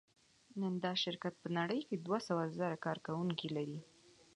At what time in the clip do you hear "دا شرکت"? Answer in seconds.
0.85-1.33